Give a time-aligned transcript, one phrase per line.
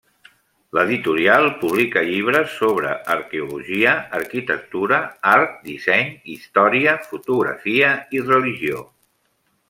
[0.75, 4.99] L'editorial publica llibres sobre arqueologia, arquitectura,
[5.35, 8.81] art, disseny, història, fotografia i religió.